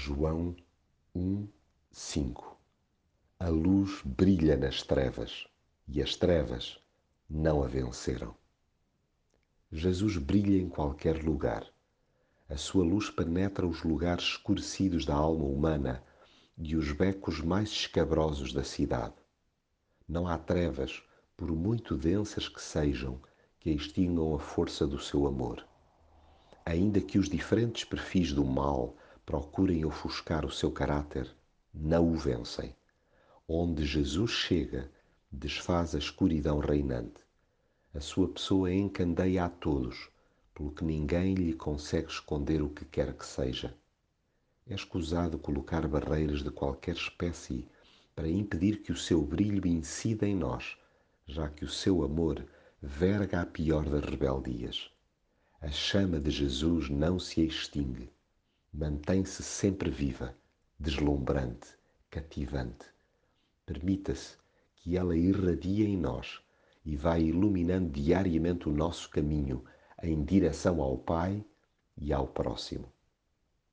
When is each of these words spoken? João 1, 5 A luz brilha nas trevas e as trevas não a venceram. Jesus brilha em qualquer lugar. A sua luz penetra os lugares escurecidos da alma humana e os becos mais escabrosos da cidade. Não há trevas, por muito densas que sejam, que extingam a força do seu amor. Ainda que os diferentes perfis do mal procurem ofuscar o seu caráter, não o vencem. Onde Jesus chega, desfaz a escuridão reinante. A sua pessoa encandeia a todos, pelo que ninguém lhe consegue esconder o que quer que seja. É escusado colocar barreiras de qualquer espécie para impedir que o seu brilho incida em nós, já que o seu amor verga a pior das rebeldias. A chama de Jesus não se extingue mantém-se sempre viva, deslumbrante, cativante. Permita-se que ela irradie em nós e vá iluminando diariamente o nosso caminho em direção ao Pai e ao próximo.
João 0.00 0.54
1, 1.12 1.48
5 1.90 2.56
A 3.40 3.48
luz 3.48 4.00
brilha 4.04 4.56
nas 4.56 4.80
trevas 4.80 5.48
e 5.88 6.00
as 6.00 6.14
trevas 6.14 6.78
não 7.28 7.64
a 7.64 7.66
venceram. 7.66 8.32
Jesus 9.72 10.16
brilha 10.16 10.56
em 10.56 10.68
qualquer 10.68 11.24
lugar. 11.24 11.66
A 12.48 12.56
sua 12.56 12.84
luz 12.84 13.10
penetra 13.10 13.66
os 13.66 13.82
lugares 13.82 14.22
escurecidos 14.22 15.04
da 15.04 15.16
alma 15.16 15.44
humana 15.44 16.00
e 16.56 16.76
os 16.76 16.92
becos 16.92 17.40
mais 17.40 17.68
escabrosos 17.70 18.52
da 18.52 18.62
cidade. 18.62 19.16
Não 20.08 20.28
há 20.28 20.38
trevas, 20.38 21.02
por 21.36 21.50
muito 21.50 21.96
densas 21.96 22.48
que 22.48 22.62
sejam, 22.62 23.20
que 23.58 23.70
extingam 23.70 24.32
a 24.36 24.38
força 24.38 24.86
do 24.86 25.00
seu 25.00 25.26
amor. 25.26 25.66
Ainda 26.64 27.00
que 27.00 27.18
os 27.18 27.28
diferentes 27.28 27.82
perfis 27.82 28.32
do 28.32 28.44
mal 28.44 28.96
procurem 29.28 29.84
ofuscar 29.84 30.46
o 30.46 30.50
seu 30.50 30.72
caráter, 30.72 31.30
não 31.74 32.10
o 32.10 32.16
vencem. 32.16 32.74
Onde 33.46 33.84
Jesus 33.84 34.30
chega, 34.30 34.90
desfaz 35.30 35.94
a 35.94 35.98
escuridão 35.98 36.60
reinante. 36.60 37.20
A 37.92 38.00
sua 38.00 38.26
pessoa 38.26 38.72
encandeia 38.72 39.44
a 39.44 39.50
todos, 39.50 40.08
pelo 40.54 40.70
que 40.70 40.82
ninguém 40.82 41.34
lhe 41.34 41.52
consegue 41.52 42.08
esconder 42.08 42.62
o 42.62 42.70
que 42.70 42.86
quer 42.86 43.12
que 43.12 43.26
seja. 43.26 43.76
É 44.66 44.74
escusado 44.74 45.38
colocar 45.38 45.86
barreiras 45.86 46.42
de 46.42 46.50
qualquer 46.50 46.96
espécie 46.96 47.68
para 48.16 48.30
impedir 48.30 48.80
que 48.80 48.92
o 48.92 48.96
seu 48.96 49.20
brilho 49.20 49.66
incida 49.68 50.26
em 50.26 50.34
nós, 50.34 50.74
já 51.26 51.50
que 51.50 51.66
o 51.66 51.70
seu 51.70 52.02
amor 52.02 52.46
verga 52.80 53.42
a 53.42 53.46
pior 53.46 53.86
das 53.86 54.04
rebeldias. 54.04 54.90
A 55.60 55.68
chama 55.68 56.18
de 56.18 56.30
Jesus 56.30 56.88
não 56.88 57.18
se 57.18 57.42
extingue 57.42 58.10
mantém-se 58.72 59.42
sempre 59.42 59.90
viva, 59.90 60.34
deslumbrante, 60.78 61.68
cativante. 62.10 62.86
Permita-se 63.66 64.36
que 64.76 64.96
ela 64.96 65.16
irradie 65.16 65.84
em 65.84 65.96
nós 65.96 66.40
e 66.84 66.96
vá 66.96 67.18
iluminando 67.18 67.90
diariamente 67.90 68.68
o 68.68 68.72
nosso 68.72 69.10
caminho 69.10 69.64
em 70.02 70.24
direção 70.24 70.80
ao 70.80 70.96
Pai 70.96 71.44
e 71.96 72.12
ao 72.12 72.28
próximo. 72.28 72.92